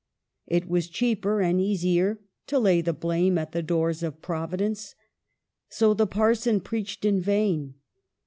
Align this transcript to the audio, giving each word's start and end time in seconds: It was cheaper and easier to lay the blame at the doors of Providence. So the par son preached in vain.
It 0.47 0.67
was 0.67 0.87
cheaper 0.89 1.41
and 1.41 1.61
easier 1.61 2.19
to 2.47 2.57
lay 2.57 2.81
the 2.81 2.91
blame 2.91 3.37
at 3.37 3.51
the 3.51 3.61
doors 3.61 4.01
of 4.01 4.19
Providence. 4.19 4.95
So 5.69 5.93
the 5.93 6.07
par 6.07 6.33
son 6.33 6.61
preached 6.61 7.05
in 7.05 7.21
vain. 7.21 7.75